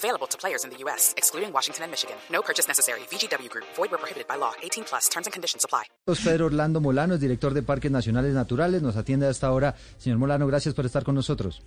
Available 0.00 0.26
to 0.28 0.38
players 0.38 0.64
in 0.64 0.70
the 0.70 0.78
U.S., 0.84 1.12
excluding 1.18 1.52
Washington 1.52 1.84
and 1.84 1.90
Michigan. 1.90 2.16
No 2.32 2.40
purchase 2.40 2.66
necessary. 2.66 3.00
VGW 3.10 3.50
Group. 3.50 3.66
Void 3.76 3.90
where 3.90 4.00
prohibited 4.00 4.26
by 4.26 4.36
law. 4.36 4.52
18 4.62 4.84
plus. 4.84 5.10
Terms 5.10 5.26
and 5.26 5.32
conditions 5.34 5.62
apply. 5.62 5.84
Pedro 6.24 6.46
Orlando 6.46 6.80
Molano, 6.80 7.14
es 7.14 7.20
director 7.20 7.52
de 7.52 7.62
Parques 7.62 7.90
Nacionales 7.90 8.32
Naturales. 8.32 8.80
Nos 8.80 8.96
atiende 8.96 9.26
a 9.26 9.30
esta 9.30 9.52
hora. 9.52 9.74
Señor 9.98 10.18
Molano, 10.18 10.46
gracias 10.46 10.74
por 10.74 10.86
estar 10.86 11.04
con 11.04 11.14
nosotros. 11.14 11.62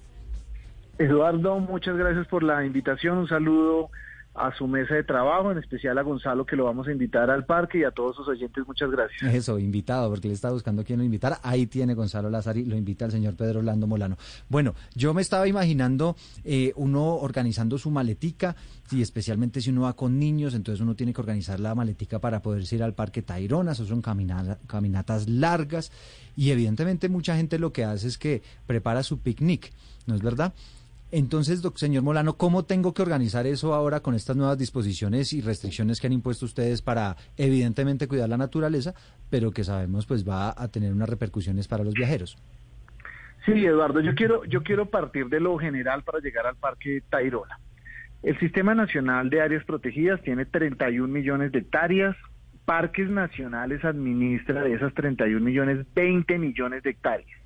Eduardo, 0.97 1.59
muchas 1.59 1.95
gracias 1.95 2.27
por 2.27 2.41
la 2.41 2.65
invitación. 2.65 3.19
Un 3.19 3.27
saludo 3.27 3.91
a 4.35 4.51
su 4.55 4.67
mesa 4.67 4.95
de 4.95 5.03
trabajo, 5.03 5.51
en 5.51 5.59
especial 5.59 5.97
a 5.97 6.01
Gonzalo, 6.01 6.45
que 6.45 6.55
lo 6.55 6.65
vamos 6.65 6.87
a 6.87 6.91
invitar 6.91 7.29
al 7.29 7.45
parque, 7.45 7.79
y 7.79 7.83
a 7.83 7.91
todos 7.91 8.15
sus 8.15 8.27
oyentes, 8.27 8.65
muchas 8.65 8.89
gracias. 8.89 9.33
Eso, 9.33 9.59
invitado, 9.59 10.09
porque 10.09 10.27
le 10.27 10.33
está 10.33 10.49
buscando 10.49 10.83
quién 10.83 10.99
lo 10.99 11.05
invitar. 11.05 11.37
Ahí 11.43 11.67
tiene 11.67 11.93
Gonzalo 11.93 12.29
Lazari, 12.29 12.65
lo 12.65 12.75
invita 12.75 13.05
el 13.05 13.11
señor 13.11 13.35
Pedro 13.35 13.59
Orlando 13.59 13.85
Molano. 13.85 14.17
Bueno, 14.49 14.73
yo 14.95 15.13
me 15.13 15.21
estaba 15.21 15.47
imaginando 15.47 16.15
eh, 16.43 16.73
uno 16.75 17.15
organizando 17.15 17.77
su 17.77 17.91
maletica, 17.91 18.55
y 18.91 19.01
especialmente 19.01 19.61
si 19.61 19.69
uno 19.69 19.81
va 19.81 19.93
con 19.93 20.17
niños, 20.17 20.55
entonces 20.55 20.81
uno 20.81 20.95
tiene 20.95 21.13
que 21.13 21.21
organizar 21.21 21.59
la 21.59 21.75
maletica 21.75 22.19
para 22.19 22.41
poderse 22.41 22.75
ir 22.75 22.83
al 22.83 22.93
parque 22.93 23.21
Tayrona, 23.21 23.73
eso 23.73 23.85
son 23.85 24.01
caminatas 24.01 25.29
largas, 25.29 25.91
y 26.35 26.49
evidentemente 26.49 27.07
mucha 27.07 27.35
gente 27.35 27.59
lo 27.59 27.71
que 27.71 27.85
hace 27.85 28.07
es 28.07 28.17
que 28.17 28.41
prepara 28.65 29.03
su 29.03 29.19
picnic, 29.19 29.71
¿no 30.07 30.15
es 30.15 30.21
verdad? 30.21 30.53
Entonces, 31.15 31.61
señor 31.75 32.01
Molano, 32.01 32.37
¿cómo 32.37 32.65
tengo 32.65 32.95
que 32.95 33.03
organizar 33.03 33.45
eso 33.45 33.75
ahora 33.75 33.99
con 33.99 34.15
estas 34.15 34.35
nuevas 34.35 34.57
disposiciones 34.57 35.31
y 35.33 35.41
restricciones 35.41 36.01
que 36.01 36.07
han 36.07 36.13
impuesto 36.13 36.43
ustedes 36.43 36.81
para, 36.81 37.15
evidentemente, 37.37 38.07
cuidar 38.07 38.29
la 38.29 38.37
naturaleza, 38.37 38.95
pero 39.29 39.51
que 39.51 39.63
sabemos 39.63 40.07
pues 40.07 40.27
va 40.27 40.55
a 40.57 40.67
tener 40.69 40.91
unas 40.91 41.07
repercusiones 41.07 41.67
para 41.67 41.83
los 41.83 41.93
viajeros? 41.93 42.35
Sí, 43.45 43.63
Eduardo, 43.63 43.99
yo 43.99 44.15
quiero, 44.15 44.43
yo 44.45 44.63
quiero 44.63 44.87
partir 44.87 45.27
de 45.27 45.39
lo 45.39 45.55
general 45.59 46.01
para 46.01 46.17
llegar 46.17 46.47
al 46.47 46.55
Parque 46.55 47.03
Tayrona. 47.07 47.59
El 48.23 48.39
Sistema 48.39 48.73
Nacional 48.73 49.29
de 49.29 49.41
Áreas 49.41 49.63
Protegidas 49.65 50.19
tiene 50.23 50.47
31 50.47 51.07
millones 51.13 51.51
de 51.51 51.59
hectáreas. 51.59 52.15
Parques 52.65 53.07
Nacionales 53.07 53.85
administra 53.85 54.63
de 54.63 54.73
esas 54.73 54.91
31 54.95 55.45
millones 55.45 55.85
20 55.93 56.39
millones 56.39 56.81
de 56.81 56.89
hectáreas. 56.89 57.42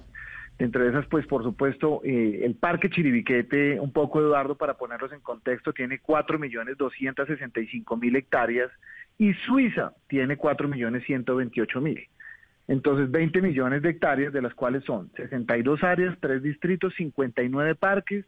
Dentro 0.57 0.83
de 0.83 0.89
esas, 0.89 1.05
pues 1.05 1.27
por 1.27 1.43
supuesto, 1.43 2.01
eh, 2.03 2.41
el 2.43 2.55
Parque 2.55 2.89
Chiribiquete, 2.89 3.79
un 3.79 3.91
poco 3.91 4.19
Eduardo, 4.19 4.55
para 4.55 4.75
ponerlos 4.75 5.11
en 5.11 5.19
contexto, 5.19 5.71
tiene 5.71 6.01
4.265.000 6.01 8.17
hectáreas 8.17 8.71
y 9.19 9.33
Suiza 9.33 9.93
tiene 10.07 10.37
4.128.000. 10.37 12.07
Entonces, 12.67 13.11
20 13.11 13.41
millones 13.41 13.83
de 13.83 13.91
hectáreas, 13.91 14.33
de 14.33 14.41
las 14.41 14.53
cuales 14.53 14.83
son 14.83 15.11
62 15.15 15.83
áreas, 15.83 16.17
3 16.19 16.41
distritos, 16.41 16.93
59 16.95 17.75
parques, 17.75 18.25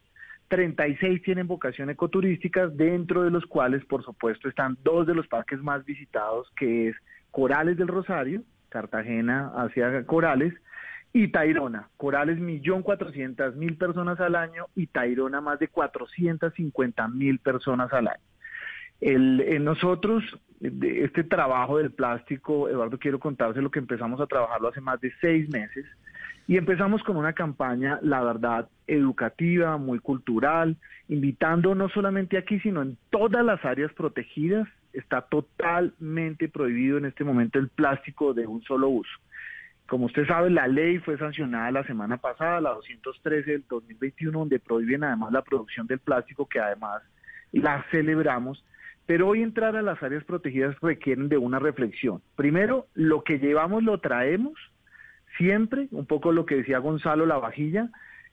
36 0.49 1.23
tienen 1.23 1.47
vocación 1.47 1.89
ecoturística, 1.89 2.67
dentro 2.67 3.23
de 3.23 3.31
los 3.31 3.45
cuales, 3.45 3.83
por 3.85 4.03
supuesto, 4.03 4.47
están 4.47 4.77
dos 4.83 5.07
de 5.07 5.15
los 5.15 5.27
parques 5.27 5.61
más 5.61 5.83
visitados, 5.83 6.47
que 6.55 6.89
es 6.89 6.95
Corales 7.31 7.77
del 7.77 7.87
Rosario, 7.87 8.43
Cartagena 8.69 9.51
hacia 9.55 10.05
Corales, 10.05 10.53
y 11.11 11.29
Tairona, 11.29 11.89
Corales 11.97 12.39
millón 12.39 12.83
cuatrocientas 12.83 13.55
mil 13.55 13.77
personas 13.77 14.19
al 14.19 14.35
año 14.35 14.67
y 14.75 14.87
Tairona 14.87 15.41
más 15.41 15.59
de 15.59 15.67
cuatrocientas 15.67 16.53
cincuenta 16.53 17.07
mil 17.07 17.39
personas 17.39 17.91
al 17.93 18.07
año. 18.09 18.23
El, 19.01 19.41
en 19.41 19.63
nosotros, 19.63 20.23
este 20.61 21.23
trabajo 21.23 21.77
del 21.77 21.91
plástico, 21.91 22.67
Eduardo, 22.69 22.99
quiero 22.99 23.17
contarse 23.17 23.61
lo 23.61 23.71
que 23.71 23.79
empezamos 23.79 24.19
a 24.19 24.27
trabajarlo 24.27 24.67
hace 24.67 24.81
más 24.81 24.99
de 24.99 25.11
seis 25.21 25.49
meses 25.49 25.85
y 26.47 26.57
empezamos 26.57 27.01
con 27.03 27.15
una 27.15 27.33
campaña, 27.33 27.99
la 28.01 28.21
verdad, 28.23 28.67
educativa, 28.87 29.77
muy 29.77 29.99
cultural, 29.99 30.75
invitando 31.07 31.75
no 31.75 31.89
solamente 31.89 32.37
aquí, 32.37 32.59
sino 32.59 32.81
en 32.81 32.97
todas 33.09 33.45
las 33.45 33.63
áreas 33.63 33.93
protegidas. 33.93 34.67
Está 34.91 35.21
totalmente 35.21 36.49
prohibido 36.49 36.97
en 36.97 37.05
este 37.05 37.23
momento 37.23 37.59
el 37.59 37.69
plástico 37.69 38.33
de 38.33 38.47
un 38.47 38.63
solo 38.63 38.89
uso. 38.89 39.11
Como 39.89 40.05
usted 40.05 40.27
sabe, 40.27 40.51
la 40.51 40.67
ley 40.67 40.99
fue 40.99 41.17
sancionada 41.17 41.71
la 41.71 41.83
semana 41.83 42.17
pasada, 42.17 42.61
la 42.61 42.73
213 42.75 43.51
del 43.51 43.65
2021, 43.67 44.37
donde 44.37 44.59
prohíben 44.59 45.03
además 45.03 45.31
la 45.31 45.41
producción 45.41 45.87
del 45.87 45.97
plástico, 45.97 46.47
que 46.47 46.59
además 46.59 47.01
la 47.51 47.83
celebramos. 47.89 48.63
Pero 49.07 49.27
hoy 49.27 49.41
entrar 49.41 49.75
a 49.75 49.81
las 49.81 50.01
áreas 50.03 50.23
protegidas 50.25 50.79
requieren 50.79 51.27
de 51.27 51.37
una 51.37 51.57
reflexión. 51.57 52.21
Primero, 52.35 52.85
lo 52.93 53.23
que 53.23 53.39
llevamos 53.39 53.83
lo 53.83 53.99
traemos 53.99 54.53
siempre, 55.37 55.87
un 55.89 56.05
poco 56.05 56.31
lo 56.31 56.45
que 56.45 56.57
decía 56.57 56.77
Gonzalo, 56.77 57.25
la 57.25 57.37
vajilla, 57.37 57.89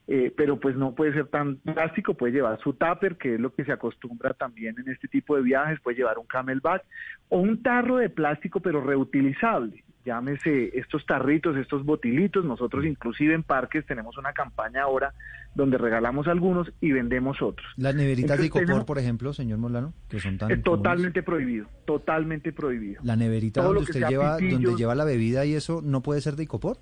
eh, 0.07 0.33
pero 0.35 0.59
pues 0.59 0.75
no 0.75 0.95
puede 0.95 1.13
ser 1.13 1.27
tan 1.27 1.59
drástico, 1.63 2.13
puede 2.13 2.33
llevar 2.33 2.59
su 2.61 2.73
tupper, 2.73 3.17
que 3.17 3.35
es 3.35 3.39
lo 3.39 3.53
que 3.53 3.65
se 3.65 3.71
acostumbra 3.71 4.33
también 4.33 4.75
en 4.79 4.91
este 4.91 5.07
tipo 5.07 5.35
de 5.35 5.41
viajes, 5.41 5.79
puede 5.81 5.97
llevar 5.97 6.17
un 6.17 6.25
camelback 6.25 6.83
o 7.29 7.39
un 7.39 7.61
tarro 7.61 7.97
de 7.97 8.09
plástico 8.09 8.59
pero 8.59 8.81
reutilizable 8.81 9.83
llámese 10.07 10.71
estos 10.79 11.05
tarritos, 11.05 11.57
estos 11.57 11.83
botilitos. 11.85 12.45
Nosotros 12.45 12.85
inclusive 12.85 13.33
en 13.33 13.43
parques 13.43 13.85
tenemos 13.85 14.17
una 14.17 14.31
campaña 14.31 14.83
ahora 14.83 15.13
donde 15.53 15.77
regalamos 15.77 16.27
algunos 16.27 16.71
y 16.79 16.93
vendemos 16.93 17.41
otros. 17.41 17.67
Las 17.75 17.93
neveritas 17.93 18.39
de 18.39 18.45
icopor, 18.45 18.85
por 18.85 18.99
ejemplo, 18.99 19.33
señor 19.33 19.57
Molano, 19.57 19.93
que 20.07 20.19
son 20.19 20.37
tan... 20.37 20.61
totalmente 20.63 21.23
prohibido, 21.23 21.67
totalmente 21.85 22.53
prohibido. 22.53 23.01
La 23.03 23.17
neverita 23.17 23.61
donde 23.61 23.81
usted 23.81 24.07
lleva, 24.07 24.37
donde 24.37 24.75
lleva 24.75 24.95
la 24.95 25.03
bebida 25.03 25.45
y 25.45 25.55
eso, 25.55 25.81
¿no 25.83 26.01
puede 26.01 26.21
ser 26.21 26.35
de 26.37 26.43
icopor? 26.43 26.77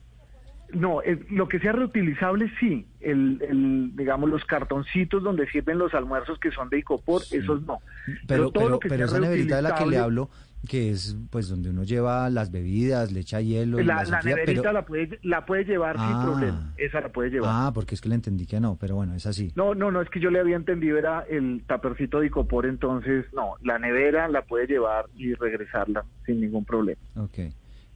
No, 0.75 1.01
lo 1.29 1.47
que 1.47 1.59
sea 1.59 1.71
reutilizable 1.71 2.51
sí, 2.59 2.85
el, 2.99 3.91
digamos 3.95 4.29
los 4.29 4.43
cartoncitos 4.43 5.23
donde 5.23 5.49
sirven 5.49 5.77
los 5.77 5.93
almuerzos 5.93 6.37
que 6.39 6.51
son 6.51 6.69
de 6.69 6.79
icopor, 6.79 7.21
esos 7.31 7.61
no. 7.63 7.79
Pero, 8.27 8.51
pero, 8.51 8.79
pero, 8.79 9.05
esa 9.05 9.19
neverita 9.19 9.55
de 9.55 9.61
la 9.61 9.75
que 9.75 9.85
le 9.85 9.97
hablo, 9.97 10.29
que 10.67 10.91
es 10.91 11.15
pues 11.29 11.47
donde 11.47 11.69
uno 11.69 11.83
lleva 11.83 12.29
las 12.29 12.51
bebidas, 12.51 13.11
le 13.13 13.21
echa 13.21 13.39
hielo. 13.39 13.79
La, 13.79 14.03
la, 14.03 14.21
neverita 14.21 14.73
la, 14.73 14.85
puede, 14.85 15.17
la 15.23 15.45
puede 15.45 15.63
llevar 15.63 15.95
sin 15.95 16.07
ah. 16.07 16.21
problema, 16.25 16.73
esa 16.77 16.99
la 16.99 17.09
puede 17.09 17.29
llevar. 17.29 17.49
Ah, 17.53 17.71
porque 17.73 17.95
es 17.95 18.01
que 18.01 18.09
le 18.09 18.15
entendí 18.15 18.45
que 18.45 18.59
no, 18.59 18.77
pero 18.77 18.95
bueno, 18.95 19.15
es 19.15 19.25
así. 19.25 19.53
No, 19.55 19.75
no, 19.75 19.91
no, 19.91 20.01
es 20.01 20.09
que 20.09 20.19
yo 20.19 20.29
le 20.29 20.39
había 20.39 20.57
entendido 20.57 20.97
era 20.97 21.21
el 21.29 21.63
tapercito 21.65 22.19
de 22.19 22.27
icopor, 22.27 22.65
entonces 22.65 23.25
no, 23.33 23.53
la 23.61 23.79
nevera 23.79 24.27
la 24.27 24.41
puede 24.41 24.67
llevar 24.67 25.05
y 25.15 25.33
regresarla 25.35 26.03
sin 26.25 26.41
ningún 26.41 26.65
problema. 26.65 27.01
Ok. 27.15 27.39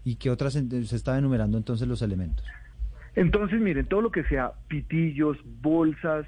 ¿Y 0.06 0.16
qué 0.16 0.30
otras 0.32 0.54
se 0.54 0.96
estaba 0.96 1.18
enumerando 1.18 1.58
entonces 1.58 1.88
los 1.88 2.02
elementos? 2.02 2.46
Entonces, 3.19 3.59
miren, 3.59 3.85
todo 3.85 4.00
lo 4.00 4.12
que 4.12 4.24
sea 4.24 4.53
pitillos, 4.69 5.35
bolsas. 5.62 6.25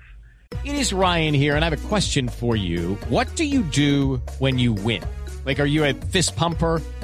It 0.65 0.75
is 0.75 0.91
Ryan 0.91 1.33
here, 1.33 1.55
and 1.55 1.63
I 1.63 1.69
have 1.69 1.85
a 1.85 1.87
question 1.87 2.27
for 2.27 2.57
you. 2.57 2.97
What 3.07 3.33
do 3.37 3.45
you 3.45 3.61
do 3.61 4.21
when 4.39 4.59
you 4.59 4.73
win? 4.73 5.01
Like, 5.45 5.61
are 5.61 5.65
you 5.65 5.85
a 5.85 5.93
fist 5.93 6.35
pumper? 6.35 6.81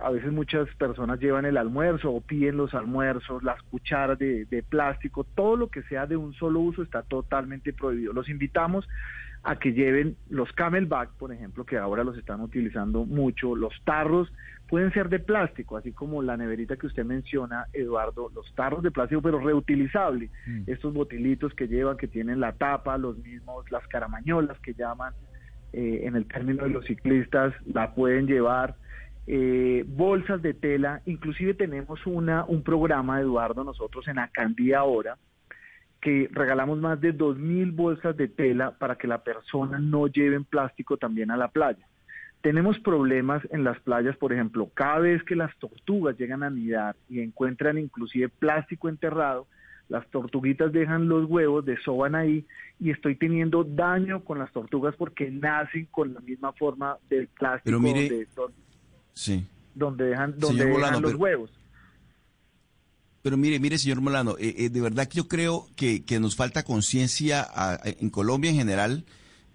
a 0.00 0.10
veces 0.10 0.32
muchas 0.32 0.68
personas 0.76 1.18
llevan 1.18 1.44
el 1.44 1.56
almuerzo 1.56 2.12
o 2.12 2.20
piden 2.20 2.56
los 2.56 2.74
almuerzos, 2.74 3.42
las 3.42 3.60
cucharas 3.62 4.18
de, 4.18 4.64
plástico, 4.68 5.24
todo 5.24 5.56
lo 5.56 5.68
que 5.68 5.82
sea 5.82 6.06
de 6.06 6.16
un 6.16 6.32
solo 6.34 6.60
uso 6.60 6.82
está 6.82 7.02
totalmente 7.02 7.72
prohibido. 7.72 8.12
Los 8.12 8.28
invitamos 8.28 8.88
a 9.42 9.58
que 9.58 9.72
lleven 9.72 10.16
los 10.30 10.50
camelback, 10.52 11.10
por 11.14 11.32
ejemplo, 11.32 11.64
que 11.64 11.76
ahora 11.76 12.04
los 12.04 12.16
están 12.16 12.40
utilizando 12.40 13.04
mucho, 13.04 13.54
los 13.56 13.74
tarros 13.84 14.32
pueden 14.68 14.92
ser 14.92 15.10
de 15.10 15.18
plástico, 15.18 15.76
así 15.76 15.92
como 15.92 16.22
la 16.22 16.36
neverita 16.36 16.76
que 16.76 16.86
usted 16.86 17.04
menciona, 17.04 17.66
Eduardo, 17.72 18.30
los 18.34 18.54
tarros 18.54 18.82
de 18.82 18.90
plástico, 18.90 19.20
pero 19.20 19.38
reutilizables, 19.40 20.30
mm. 20.46 20.62
estos 20.66 20.94
botilitos 20.94 21.52
que 21.54 21.68
llevan, 21.68 21.98
que 21.98 22.08
tienen 22.08 22.40
la 22.40 22.52
tapa, 22.52 22.96
los 22.96 23.18
mismos, 23.18 23.70
las 23.70 23.86
caramañolas 23.88 24.58
que 24.60 24.72
llaman 24.72 25.12
eh, 25.74 26.02
en 26.04 26.16
el 26.16 26.26
término 26.26 26.62
de 26.62 26.70
los 26.70 26.86
ciclistas, 26.86 27.52
la 27.66 27.94
pueden 27.94 28.26
llevar 28.26 28.76
eh, 29.26 29.84
bolsas 29.86 30.42
de 30.42 30.54
tela, 30.54 31.00
inclusive 31.06 31.54
tenemos 31.54 32.06
una, 32.06 32.44
un 32.44 32.62
programa, 32.62 33.20
Eduardo, 33.20 33.64
nosotros 33.64 34.06
en 34.08 34.18
Acandía 34.18 34.80
ahora, 34.80 35.16
que 36.00 36.28
regalamos 36.30 36.78
más 36.78 37.00
de 37.00 37.16
2.000 37.16 37.74
bolsas 37.74 38.16
de 38.16 38.28
tela 38.28 38.72
para 38.72 38.96
que 38.96 39.06
la 39.06 39.24
persona 39.24 39.78
no 39.78 40.06
lleve 40.06 40.38
plástico 40.40 40.98
también 40.98 41.30
a 41.30 41.36
la 41.36 41.48
playa. 41.48 41.86
Tenemos 42.42 42.78
problemas 42.80 43.42
en 43.50 43.64
las 43.64 43.80
playas, 43.80 44.14
por 44.18 44.34
ejemplo, 44.34 44.70
cada 44.74 44.98
vez 44.98 45.22
que 45.22 45.34
las 45.34 45.56
tortugas 45.56 46.18
llegan 46.18 46.42
a 46.42 46.48
anidar 46.48 46.94
y 47.08 47.20
encuentran 47.20 47.78
inclusive 47.78 48.28
plástico 48.28 48.90
enterrado, 48.90 49.46
las 49.88 50.06
tortuguitas 50.08 50.70
dejan 50.72 51.08
los 51.08 51.24
huevos, 51.24 51.64
desoban 51.64 52.14
ahí 52.14 52.44
y 52.78 52.90
estoy 52.90 53.16
teniendo 53.16 53.64
daño 53.64 54.24
con 54.24 54.38
las 54.38 54.52
tortugas 54.52 54.94
porque 54.96 55.30
nacen 55.30 55.86
con 55.90 56.12
la 56.12 56.20
misma 56.20 56.52
forma 56.52 56.98
del 57.08 57.28
plástico 57.28 57.78
donde, 57.78 58.26
sí. 59.14 59.46
donde 59.74 60.04
dejan, 60.04 60.38
donde 60.38 60.66
dejan 60.66 61.02
los 61.02 61.14
huevos. 61.14 61.50
Pero 63.22 63.38
mire, 63.38 63.58
mire, 63.58 63.78
señor 63.78 64.02
Molano, 64.02 64.36
eh, 64.38 64.54
eh, 64.58 64.68
de 64.68 64.80
verdad 64.82 65.08
que 65.08 65.16
yo 65.16 65.28
creo 65.28 65.66
que, 65.76 66.04
que 66.04 66.20
nos 66.20 66.36
falta 66.36 66.62
conciencia 66.62 67.48
en 67.84 68.10
Colombia 68.10 68.50
en 68.50 68.56
general, 68.56 69.06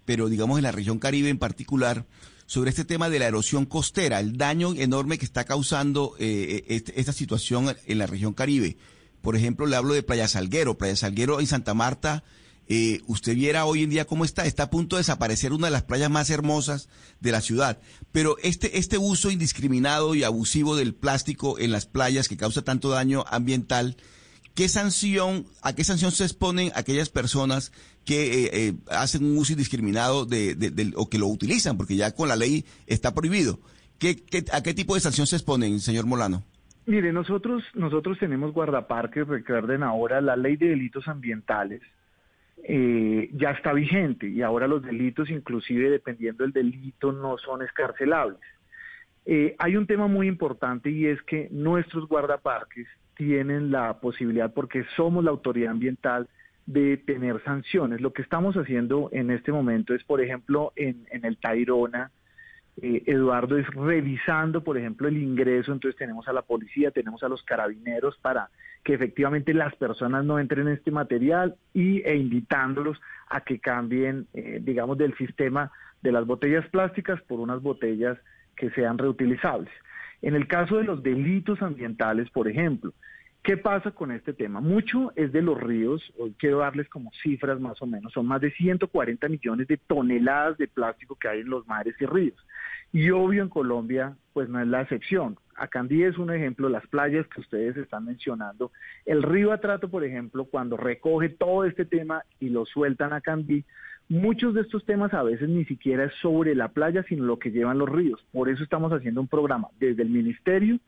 pero 0.04 0.28
digamos 0.28 0.58
en 0.58 0.64
la 0.64 0.72
región 0.72 0.98
Caribe 0.98 1.28
en 1.28 1.38
particular, 1.38 2.04
sobre 2.50 2.70
este 2.70 2.84
tema 2.84 3.08
de 3.08 3.20
la 3.20 3.28
erosión 3.28 3.64
costera, 3.64 4.18
el 4.18 4.36
daño 4.36 4.74
enorme 4.74 5.18
que 5.18 5.24
está 5.24 5.44
causando 5.44 6.16
eh, 6.18 6.64
este, 6.66 6.98
esta 6.98 7.12
situación 7.12 7.76
en 7.86 7.98
la 7.98 8.08
región 8.08 8.34
Caribe. 8.34 8.76
Por 9.22 9.36
ejemplo, 9.36 9.66
le 9.66 9.76
hablo 9.76 9.94
de 9.94 10.02
Playa 10.02 10.26
Salguero. 10.26 10.76
Playa 10.76 10.96
Salguero 10.96 11.38
en 11.38 11.46
Santa 11.46 11.74
Marta, 11.74 12.24
eh, 12.72 13.00
usted 13.08 13.34
viera 13.34 13.64
hoy 13.64 13.82
en 13.82 13.90
día 13.90 14.04
cómo 14.04 14.24
está, 14.24 14.46
está 14.46 14.62
a 14.62 14.70
punto 14.70 14.94
de 14.94 15.00
desaparecer 15.00 15.52
una 15.52 15.66
de 15.66 15.72
las 15.72 15.82
playas 15.82 16.08
más 16.08 16.30
hermosas 16.30 16.88
de 17.18 17.32
la 17.32 17.40
ciudad. 17.40 17.80
Pero 18.12 18.36
este, 18.44 18.78
este 18.78 18.96
uso 18.96 19.28
indiscriminado 19.32 20.14
y 20.14 20.22
abusivo 20.22 20.76
del 20.76 20.94
plástico 20.94 21.58
en 21.58 21.72
las 21.72 21.86
playas 21.86 22.28
que 22.28 22.36
causa 22.36 22.62
tanto 22.62 22.88
daño 22.88 23.24
ambiental, 23.28 23.96
¿qué 24.54 24.68
sanción, 24.68 25.46
a 25.62 25.74
qué 25.74 25.82
sanción 25.82 26.12
se 26.12 26.22
exponen 26.22 26.70
aquellas 26.76 27.08
personas 27.08 27.72
que 28.04 28.44
eh, 28.44 28.50
eh, 28.52 28.74
hacen 28.88 29.24
un 29.24 29.36
uso 29.36 29.50
indiscriminado 29.50 30.24
de, 30.24 30.92
o 30.94 31.10
que 31.10 31.18
lo 31.18 31.26
utilizan? 31.26 31.76
Porque 31.76 31.96
ya 31.96 32.14
con 32.14 32.28
la 32.28 32.36
ley 32.36 32.64
está 32.86 33.12
prohibido. 33.14 33.58
¿Qué, 33.98 34.22
a 34.52 34.62
qué 34.62 34.74
tipo 34.74 34.94
de 34.94 35.00
sanción 35.00 35.26
se 35.26 35.34
exponen, 35.34 35.80
señor 35.80 36.06
Molano? 36.06 36.44
Mire, 36.86 37.12
nosotros, 37.12 37.64
nosotros 37.74 38.16
tenemos 38.20 38.54
guardaparques, 38.54 39.26
recuerden 39.26 39.82
ahora 39.82 40.20
la 40.20 40.36
ley 40.36 40.56
de 40.56 40.68
delitos 40.68 41.08
ambientales 41.08 41.82
eh, 42.64 43.30
ya 43.32 43.50
está 43.50 43.72
vigente 43.72 44.28
y 44.28 44.42
ahora 44.42 44.66
los 44.66 44.82
delitos, 44.82 45.30
inclusive 45.30 45.90
dependiendo 45.90 46.44
del 46.44 46.52
delito, 46.52 47.12
no 47.12 47.38
son 47.38 47.62
escarcelables. 47.62 48.40
Eh, 49.26 49.54
hay 49.58 49.76
un 49.76 49.86
tema 49.86 50.06
muy 50.06 50.26
importante 50.28 50.90
y 50.90 51.06
es 51.06 51.22
que 51.22 51.48
nuestros 51.50 52.08
guardaparques 52.08 52.86
tienen 53.16 53.70
la 53.70 54.00
posibilidad, 54.00 54.52
porque 54.52 54.84
somos 54.96 55.22
la 55.24 55.30
autoridad 55.30 55.70
ambiental, 55.70 56.28
de 56.66 56.96
tener 56.98 57.42
sanciones. 57.42 58.00
Lo 58.00 58.12
que 58.12 58.22
estamos 58.22 58.54
haciendo 58.56 59.08
en 59.12 59.30
este 59.30 59.50
momento 59.50 59.94
es, 59.94 60.04
por 60.04 60.20
ejemplo, 60.20 60.72
en, 60.76 61.06
en 61.10 61.24
el 61.24 61.36
Tairona, 61.36 62.12
eh, 62.82 63.02
Eduardo, 63.06 63.58
es 63.58 63.66
revisando, 63.68 64.62
por 64.62 64.78
ejemplo, 64.78 65.08
el 65.08 65.18
ingreso, 65.18 65.72
entonces 65.72 65.98
tenemos 65.98 66.28
a 66.28 66.32
la 66.32 66.42
policía, 66.42 66.90
tenemos 66.90 67.22
a 67.22 67.28
los 67.28 67.42
carabineros 67.42 68.16
para 68.18 68.48
que 68.84 68.94
efectivamente 68.94 69.52
las 69.52 69.74
personas 69.76 70.24
no 70.24 70.38
entren 70.38 70.66
en 70.66 70.74
este 70.74 70.90
material 70.90 71.56
y, 71.74 72.00
e 72.02 72.16
invitándolos 72.16 73.00
a 73.28 73.42
que 73.42 73.58
cambien, 73.58 74.26
eh, 74.32 74.60
digamos, 74.62 74.96
del 74.96 75.16
sistema 75.16 75.70
de 76.02 76.12
las 76.12 76.26
botellas 76.26 76.66
plásticas 76.68 77.20
por 77.22 77.40
unas 77.40 77.60
botellas 77.60 78.18
que 78.56 78.70
sean 78.70 78.98
reutilizables. 78.98 79.72
En 80.22 80.34
el 80.34 80.48
caso 80.48 80.76
de 80.78 80.84
los 80.84 81.02
delitos 81.02 81.60
ambientales, 81.62 82.30
por 82.30 82.48
ejemplo, 82.48 82.92
¿Qué 83.42 83.56
pasa 83.56 83.90
con 83.90 84.12
este 84.12 84.34
tema? 84.34 84.60
Mucho 84.60 85.12
es 85.16 85.32
de 85.32 85.40
los 85.40 85.58
ríos, 85.58 86.12
hoy 86.18 86.34
quiero 86.38 86.58
darles 86.58 86.90
como 86.90 87.10
cifras 87.22 87.58
más 87.58 87.80
o 87.80 87.86
menos, 87.86 88.12
son 88.12 88.26
más 88.26 88.42
de 88.42 88.50
140 88.50 89.28
millones 89.30 89.66
de 89.66 89.78
toneladas 89.78 90.58
de 90.58 90.68
plástico 90.68 91.16
que 91.16 91.28
hay 91.28 91.40
en 91.40 91.48
los 91.48 91.66
mares 91.66 91.94
y 92.00 92.04
ríos. 92.04 92.36
Y 92.92 93.08
obvio 93.10 93.42
en 93.42 93.48
Colombia, 93.48 94.14
pues 94.34 94.50
no 94.50 94.60
es 94.60 94.66
la 94.66 94.82
excepción. 94.82 95.38
Acandí 95.56 96.02
es 96.02 96.18
un 96.18 96.30
ejemplo, 96.30 96.68
las 96.68 96.86
playas 96.88 97.26
que 97.28 97.40
ustedes 97.40 97.78
están 97.78 98.04
mencionando. 98.04 98.72
El 99.06 99.22
río 99.22 99.52
Atrato, 99.52 99.88
por 99.88 100.04
ejemplo, 100.04 100.44
cuando 100.44 100.76
recoge 100.76 101.30
todo 101.30 101.64
este 101.64 101.86
tema 101.86 102.24
y 102.40 102.50
lo 102.50 102.66
sueltan 102.66 103.14
a 103.14 103.22
Candí, 103.22 103.64
muchos 104.10 104.52
de 104.52 104.62
estos 104.62 104.84
temas 104.84 105.14
a 105.14 105.22
veces 105.22 105.48
ni 105.48 105.64
siquiera 105.64 106.04
es 106.04 106.12
sobre 106.20 106.54
la 106.54 106.68
playa, 106.68 107.04
sino 107.04 107.24
lo 107.24 107.38
que 107.38 107.52
llevan 107.52 107.78
los 107.78 107.88
ríos. 107.88 108.22
Por 108.32 108.50
eso 108.50 108.62
estamos 108.62 108.92
haciendo 108.92 109.22
un 109.22 109.28
programa 109.28 109.68
desde 109.78 110.02
el 110.02 110.10
ministerio 110.10 110.78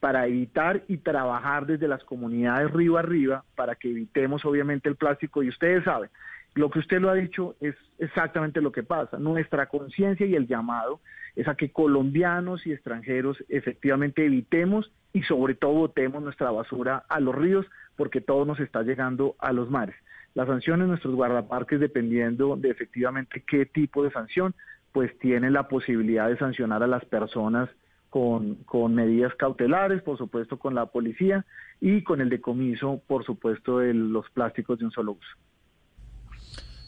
para 0.00 0.26
evitar 0.26 0.82
y 0.88 0.96
trabajar 0.98 1.66
desde 1.66 1.86
las 1.86 2.02
comunidades 2.04 2.70
río 2.72 2.96
arriba 2.96 3.44
para 3.54 3.74
que 3.74 3.90
evitemos 3.90 4.44
obviamente 4.44 4.88
el 4.88 4.96
plástico. 4.96 5.42
Y 5.42 5.50
ustedes 5.50 5.84
saben, 5.84 6.10
lo 6.54 6.70
que 6.70 6.80
usted 6.80 7.00
lo 7.00 7.10
ha 7.10 7.14
dicho 7.14 7.54
es 7.60 7.76
exactamente 7.98 8.60
lo 8.60 8.72
que 8.72 8.82
pasa. 8.82 9.18
Nuestra 9.18 9.66
conciencia 9.66 10.26
y 10.26 10.34
el 10.34 10.48
llamado 10.48 11.00
es 11.36 11.46
a 11.46 11.54
que 11.54 11.70
colombianos 11.70 12.66
y 12.66 12.72
extranjeros 12.72 13.44
efectivamente 13.48 14.24
evitemos 14.24 14.90
y 15.12 15.22
sobre 15.22 15.54
todo 15.54 15.72
botemos 15.72 16.22
nuestra 16.22 16.50
basura 16.50 17.04
a 17.08 17.20
los 17.20 17.34
ríos 17.34 17.66
porque 17.96 18.20
todo 18.20 18.44
nos 18.44 18.58
está 18.58 18.82
llegando 18.82 19.36
a 19.38 19.52
los 19.52 19.70
mares. 19.70 19.94
Las 20.34 20.48
sanciones, 20.48 20.88
nuestros 20.88 21.14
guardaparques, 21.14 21.78
dependiendo 21.78 22.56
de 22.56 22.70
efectivamente 22.70 23.44
qué 23.46 23.66
tipo 23.66 24.02
de 24.02 24.10
sanción, 24.10 24.54
pues 24.92 25.16
tienen 25.18 25.52
la 25.52 25.68
posibilidad 25.68 26.28
de 26.28 26.38
sancionar 26.38 26.82
a 26.82 26.86
las 26.86 27.04
personas 27.04 27.68
con, 28.10 28.56
con 28.66 28.94
medidas 28.94 29.32
cautelares, 29.36 30.02
por 30.02 30.18
supuesto 30.18 30.58
con 30.58 30.74
la 30.74 30.86
policía 30.86 31.46
y 31.80 32.02
con 32.02 32.20
el 32.20 32.28
decomiso, 32.28 33.00
por 33.06 33.24
supuesto, 33.24 33.78
de 33.78 33.94
los 33.94 34.28
plásticos 34.30 34.78
de 34.78 34.84
un 34.84 34.90
solo 34.90 35.12
uso. 35.12 36.40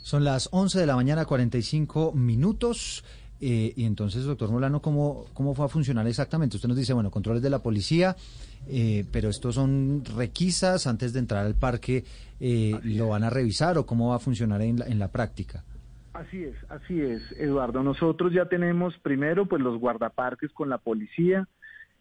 Son 0.03 0.25
las 0.25 0.49
11 0.53 0.81
de 0.81 0.87
la 0.87 0.97
mañana, 0.97 1.25
45 1.25 2.13
minutos. 2.13 3.05
Eh, 3.41 3.73
y 3.77 3.85
entonces, 3.85 4.25
doctor 4.25 4.51
Molano, 4.51 4.83
¿cómo, 4.83 5.27
¿cómo 5.33 5.55
fue 5.55 5.65
a 5.65 5.69
funcionar 5.69 6.07
exactamente? 6.07 6.57
Usted 6.57 6.69
nos 6.69 6.77
dice, 6.77 6.93
bueno, 6.93 7.11
controles 7.11 7.43
de 7.43 7.51
la 7.51 7.61
policía, 7.61 8.17
eh, 8.69 9.05
pero 9.11 9.29
estos 9.29 9.57
son 9.57 10.05
requisas 10.17 10.87
antes 10.87 11.13
de 11.13 11.21
entrar 11.21 11.47
al 11.47 11.55
parque, 11.55 12.05
eh, 12.39 12.79
¿lo 12.85 13.09
van 13.09 13.25
a 13.25 13.31
revisar 13.31 13.79
o 13.79 13.87
cómo 13.87 14.11
va 14.11 14.17
a 14.17 14.21
funcionar 14.21 14.63
en 14.63 14.79
la, 14.79 14.87
en 14.87 14.99
la 15.01 15.09
práctica? 15.09 15.65
Así 16.13 16.45
es, 16.45 16.57
así 16.69 17.01
es, 17.01 17.33
Eduardo. 17.39 17.83
Nosotros 17.83 18.33
ya 18.33 18.45
tenemos 18.45 18.99
primero 18.99 19.47
pues 19.47 19.63
los 19.63 19.79
guardaparques 19.79 20.53
con 20.53 20.69
la 20.69 20.79
policía. 20.79 21.49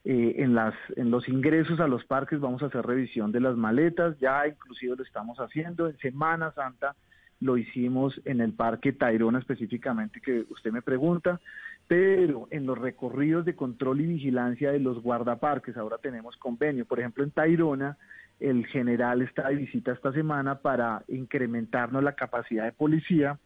Eh, 0.03 0.37
en, 0.39 0.55
las, 0.55 0.73
en 0.95 1.11
los 1.11 1.29
ingresos 1.29 1.79
a 1.79 1.87
los 1.87 2.03
parques 2.05 2.39
vamos 2.39 2.63
a 2.63 2.65
hacer 2.65 2.83
revisión 2.83 3.31
de 3.31 3.39
las 3.39 3.55
maletas, 3.55 4.17
ya 4.19 4.47
inclusive 4.47 4.95
lo 4.97 5.03
estamos 5.03 5.37
haciendo. 5.39 5.87
En 5.87 5.97
Semana 5.99 6.51
Santa 6.53 6.95
lo 7.39 7.55
hicimos 7.55 8.19
en 8.25 8.41
el 8.41 8.53
Parque 8.53 8.93
Tayrona 8.93 9.39
específicamente 9.39 10.19
que 10.19 10.45
usted 10.49 10.71
me 10.71 10.81
pregunta, 10.81 11.39
pero 11.87 12.47
en 12.51 12.65
los 12.65 12.77
recorridos 12.77 13.45
de 13.45 13.55
control 13.55 14.01
y 14.01 14.07
vigilancia 14.07 14.71
de 14.71 14.79
los 14.79 15.01
guardaparques 15.01 15.77
ahora 15.77 15.99
tenemos 15.99 16.35
convenio. 16.37 16.85
Por 16.85 16.99
ejemplo, 16.99 17.23
en 17.23 17.31
Tayrona 17.31 17.97
el 18.39 18.65
general 18.67 19.21
está 19.21 19.49
de 19.49 19.55
visita 19.55 19.91
esta 19.91 20.11
semana 20.11 20.55
para 20.55 21.03
incrementarnos 21.07 22.03
la 22.03 22.13
capacidad 22.13 22.65
de 22.65 22.71
policía 22.71 23.37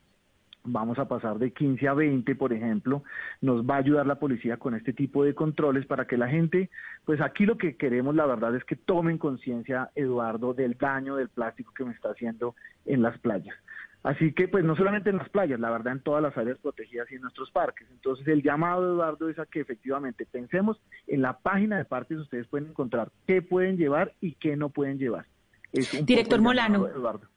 vamos 0.66 1.00
a 1.00 1.08
pasar 1.08 1.40
de 1.40 1.52
15 1.52 1.88
a 1.88 1.94
20, 1.94 2.36
por 2.36 2.54
ejemplo, 2.54 3.04
nos 3.42 3.64
va 3.64 3.76
a 3.76 3.80
ayudar 3.80 4.06
la 4.06 4.20
policía 4.20 4.58
con 4.58 4.76
este 4.76 4.94
tipo 4.94 5.24
de 5.24 5.34
controles 5.36 5.86
para 5.86 6.06
que 6.06 6.18
la 6.18 6.28
gente, 6.28 6.70
pues 7.06 7.22
aquí 7.22 7.46
lo 7.46 7.58
que 7.58 7.76
queremos, 7.76 8.16
la 8.16 8.26
verdad, 8.26 8.56
es 8.56 8.64
que 8.64 8.76
tomen 8.76 9.18
conciencia, 9.18 9.92
Eduardo, 9.96 10.54
del 10.54 10.78
daño 10.78 11.16
del 11.16 11.30
plástico 11.30 11.74
que 11.74 11.86
me 11.86 11.94
está 11.94 12.10
haciendo 12.10 12.56
en 12.86 13.02
las 13.02 13.18
playas. 13.20 13.56
Así 14.06 14.34
que, 14.34 14.48
pues 14.48 14.64
no 14.64 14.76
solamente 14.76 15.10
en 15.10 15.18
las 15.18 15.30
playas, 15.30 15.60
la 15.60 15.72
verdad, 15.72 15.94
en 15.94 16.00
todas 16.00 16.22
las 16.22 16.38
áreas 16.38 16.60
protegidas 16.60 17.12
y 17.12 17.16
en 17.16 17.22
nuestros 17.22 17.50
parques. 17.50 17.88
Entonces, 17.90 18.28
el 18.28 18.44
llamado, 18.44 18.86
Eduardo, 18.86 19.30
es 19.30 19.40
a 19.40 19.48
que 19.48 19.62
efectivamente 19.62 20.28
pensemos 20.32 20.80
en 21.08 21.24
la 21.24 21.40
página 21.40 21.78
de 21.78 21.86
parques, 21.86 22.20
ustedes 22.20 22.46
pueden 22.46 22.70
encontrar 22.70 23.10
qué 23.26 23.42
pueden 23.42 23.78
llevar 23.78 24.14
y 24.22 24.34
qué 24.34 24.56
no 24.56 24.70
pueden 24.70 25.00
llevar. 25.00 25.26
Director 26.04 26.40
Molano. 26.40 26.88
Eduardo. 26.88 27.28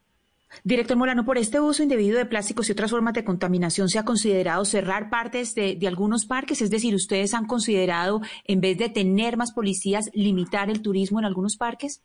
Director 0.64 0.96
Molano, 0.96 1.24
por 1.24 1.38
este 1.38 1.60
uso 1.60 1.82
indebido 1.82 2.18
de 2.18 2.26
plásticos 2.26 2.68
y 2.68 2.72
otras 2.72 2.90
formas 2.90 3.14
de 3.14 3.24
contaminación, 3.24 3.88
¿se 3.88 3.98
ha 3.98 4.04
considerado 4.04 4.64
cerrar 4.64 5.10
partes 5.10 5.54
de, 5.54 5.78
algunos 5.86 6.26
parques? 6.26 6.62
Es 6.62 6.70
decir, 6.70 6.94
¿ustedes 6.94 7.34
han 7.34 7.46
considerado, 7.46 8.20
en 8.44 8.60
vez 8.60 8.78
de 8.78 8.88
tener 8.88 9.36
más 9.36 9.52
policías, 9.52 10.10
limitar 10.14 10.70
el 10.70 10.82
turismo 10.82 11.18
en 11.18 11.24
algunos 11.24 11.56
parques? 11.56 12.04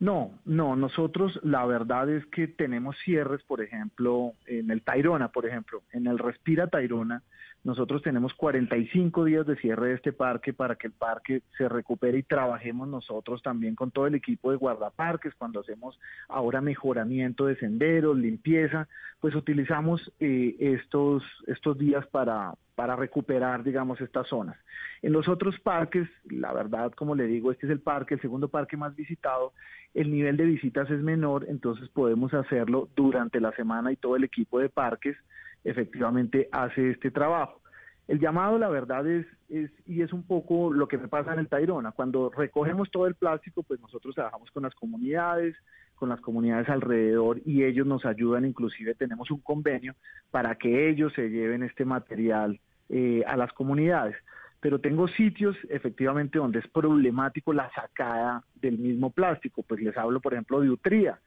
No, 0.00 0.32
no, 0.44 0.74
nosotros 0.74 1.38
la 1.44 1.64
verdad 1.64 2.10
es 2.10 2.26
que 2.26 2.48
tenemos 2.48 2.96
cierres, 3.04 3.42
por 3.44 3.62
ejemplo, 3.62 4.32
en 4.46 4.70
el 4.70 4.82
Tairona, 4.82 5.28
por 5.28 5.46
ejemplo, 5.46 5.82
en 5.92 6.08
el 6.08 6.18
Respira 6.18 6.66
Tairona, 6.66 7.22
Nosotros 7.64 8.02
tenemos 8.02 8.34
45 8.34 9.24
días 9.24 9.46
de 9.46 9.54
cierre 9.56 9.88
de 9.88 9.94
este 9.94 10.12
parque 10.12 10.52
para 10.52 10.74
que 10.74 10.88
el 10.88 10.92
parque 10.92 11.42
se 11.56 11.68
recupere 11.68 12.18
y 12.18 12.24
trabajemos 12.24 12.88
nosotros 12.88 13.40
también 13.40 13.76
con 13.76 13.92
todo 13.92 14.08
el 14.08 14.16
equipo 14.16 14.50
de 14.50 14.56
guardaparques. 14.56 15.34
Cuando 15.36 15.60
hacemos 15.60 15.98
ahora 16.28 16.60
mejoramiento 16.60 17.46
de 17.46 17.54
senderos, 17.56 18.18
limpieza, 18.18 18.88
pues 19.20 19.36
utilizamos 19.36 20.12
eh, 20.18 20.56
estos, 20.58 21.22
estos 21.46 21.78
días 21.78 22.04
para, 22.08 22.52
para 22.74 22.96
recuperar, 22.96 23.62
digamos, 23.62 24.00
estas 24.00 24.26
zonas. 24.26 24.56
En 25.00 25.12
los 25.12 25.28
otros 25.28 25.56
parques, 25.60 26.08
la 26.24 26.52
verdad, 26.52 26.90
como 26.92 27.14
le 27.14 27.28
digo, 27.28 27.52
este 27.52 27.66
es 27.66 27.72
el 27.72 27.80
parque, 27.80 28.14
el 28.14 28.20
segundo 28.20 28.48
parque 28.48 28.76
más 28.76 28.96
visitado, 28.96 29.52
el 29.94 30.10
nivel 30.10 30.36
de 30.36 30.46
visitas 30.46 30.90
es 30.90 31.00
menor, 31.00 31.46
entonces 31.48 31.88
podemos 31.90 32.34
hacerlo 32.34 32.88
durante 32.96 33.40
la 33.40 33.52
semana 33.52 33.92
y 33.92 33.96
todo 33.96 34.16
el 34.16 34.24
equipo 34.24 34.58
de 34.58 34.68
parques 34.68 35.16
efectivamente 35.64 36.48
hace 36.52 36.90
este 36.90 37.10
trabajo. 37.10 37.60
El 38.08 38.18
llamado, 38.18 38.58
la 38.58 38.68
verdad, 38.68 39.06
es, 39.06 39.26
es, 39.48 39.70
y 39.86 40.02
es 40.02 40.12
un 40.12 40.24
poco 40.24 40.72
lo 40.72 40.88
que 40.88 40.98
me 40.98 41.08
pasa 41.08 41.32
en 41.32 41.38
el 41.38 41.48
Tairona. 41.48 41.92
Cuando 41.92 42.30
recogemos 42.30 42.90
todo 42.90 43.06
el 43.06 43.14
plástico, 43.14 43.62
pues 43.62 43.80
nosotros 43.80 44.14
trabajamos 44.14 44.50
con 44.50 44.64
las 44.64 44.74
comunidades, 44.74 45.54
con 45.94 46.08
las 46.08 46.20
comunidades 46.20 46.68
alrededor 46.68 47.40
y 47.44 47.62
ellos 47.62 47.86
nos 47.86 48.04
ayudan, 48.04 48.44
inclusive 48.44 48.96
tenemos 48.96 49.30
un 49.30 49.38
convenio 49.38 49.94
para 50.32 50.56
que 50.56 50.88
ellos 50.88 51.12
se 51.14 51.30
lleven 51.30 51.62
este 51.62 51.84
material 51.84 52.58
eh, 52.88 53.22
a 53.26 53.36
las 53.36 53.52
comunidades. 53.52 54.16
Pero 54.58 54.80
tengo 54.80 55.06
sitios 55.06 55.56
efectivamente 55.70 56.38
donde 56.38 56.58
es 56.58 56.66
problemático 56.68 57.52
la 57.52 57.70
sacada 57.72 58.42
del 58.56 58.78
mismo 58.78 59.10
plástico. 59.10 59.62
Pues 59.62 59.80
les 59.80 59.96
hablo, 59.96 60.20
por 60.20 60.32
ejemplo, 60.32 60.60
de 60.60 60.70
Utría 60.70 61.20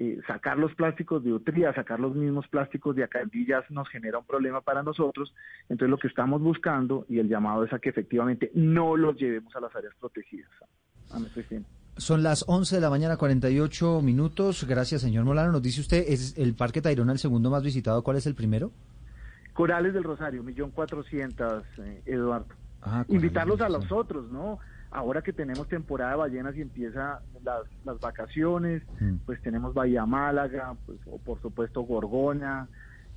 eh, 0.00 0.20
sacar 0.28 0.56
los 0.58 0.72
plásticos 0.76 1.24
de 1.24 1.32
Utría, 1.32 1.74
sacar 1.74 1.98
los 1.98 2.14
mismos 2.14 2.46
plásticos 2.46 2.94
de 2.94 3.02
Acaldillas 3.02 3.68
nos 3.68 3.88
genera 3.88 4.18
un 4.18 4.24
problema 4.24 4.60
para 4.60 4.84
nosotros. 4.84 5.34
Entonces 5.68 5.90
lo 5.90 5.98
que 5.98 6.06
estamos 6.06 6.40
buscando 6.40 7.04
y 7.08 7.18
el 7.18 7.28
llamado 7.28 7.64
es 7.64 7.72
a 7.72 7.80
que 7.80 7.88
efectivamente 7.88 8.52
no 8.54 8.96
los 8.96 9.16
llevemos 9.16 9.56
a 9.56 9.60
las 9.60 9.74
áreas 9.74 9.92
protegidas. 9.98 10.48
Son 11.96 12.22
las 12.22 12.44
11 12.46 12.76
de 12.76 12.80
la 12.80 12.90
mañana, 12.90 13.16
48 13.16 14.00
minutos. 14.00 14.64
Gracias, 14.68 15.00
señor 15.00 15.24
Molano. 15.24 15.50
Nos 15.50 15.62
dice 15.62 15.80
usted, 15.80 16.04
¿es 16.06 16.38
el 16.38 16.54
Parque 16.54 16.80
Tayrona 16.80 17.10
el 17.10 17.18
segundo 17.18 17.50
más 17.50 17.64
visitado? 17.64 18.04
¿Cuál 18.04 18.18
es 18.18 18.26
el 18.28 18.36
primero? 18.36 18.70
Corales 19.52 19.94
del 19.94 20.04
Rosario, 20.04 20.44
millón 20.44 20.70
cuatrocientas, 20.70 21.64
eh, 21.78 22.02
Eduardo. 22.06 22.54
Ah, 22.82 23.04
Invitarlos 23.08 23.60
a 23.60 23.68
los 23.68 23.90
otros, 23.90 24.30
¿no? 24.30 24.60
Ahora 24.90 25.22
que 25.22 25.32
tenemos 25.32 25.68
temporada 25.68 26.12
de 26.12 26.16
ballenas 26.16 26.56
y 26.56 26.62
empieza 26.62 27.20
las, 27.44 27.62
las 27.84 28.00
vacaciones, 28.00 28.82
mm. 29.00 29.16
pues 29.26 29.40
tenemos 29.42 29.74
Bahía 29.74 30.06
Málaga, 30.06 30.74
pues, 30.86 30.98
o 31.06 31.18
por 31.18 31.40
supuesto 31.40 31.82
Gorgona. 31.82 32.68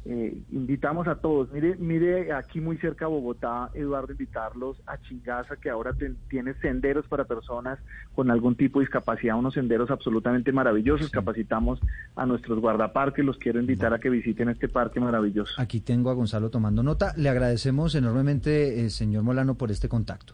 Eh, 0.03 0.41
invitamos 0.51 1.07
a 1.07 1.15
todos. 1.15 1.51
Mire, 1.51 1.75
mire 1.77 2.33
aquí 2.33 2.59
muy 2.59 2.77
cerca 2.77 3.05
de 3.05 3.11
Bogotá, 3.11 3.69
Eduardo, 3.75 4.11
invitarlos 4.11 4.81
a 4.87 4.99
Chingaza, 4.99 5.57
que 5.57 5.69
ahora 5.69 5.93
tiene 6.27 6.55
senderos 6.55 7.07
para 7.07 7.25
personas 7.25 7.77
con 8.15 8.31
algún 8.31 8.55
tipo 8.55 8.79
de 8.79 8.85
discapacidad, 8.85 9.37
unos 9.37 9.53
senderos 9.53 9.91
absolutamente 9.91 10.51
maravillosos. 10.51 11.11
Capacitamos 11.11 11.79
a 12.15 12.25
nuestros 12.25 12.59
guardaparques, 12.59 13.23
los 13.23 13.37
quiero 13.37 13.59
invitar 13.59 13.93
a 13.93 13.99
que 13.99 14.09
visiten 14.09 14.49
este 14.49 14.67
parque 14.67 14.99
maravilloso. 14.99 15.53
Aquí 15.61 15.81
tengo 15.81 16.09
a 16.09 16.13
Gonzalo 16.13 16.49
tomando 16.49 16.81
nota. 16.81 17.13
Le 17.15 17.29
agradecemos 17.29 17.93
enormemente, 17.93 18.83
eh, 18.83 18.89
señor 18.89 19.21
Molano, 19.21 19.53
por 19.53 19.69
este 19.69 19.87
contacto. 19.87 20.33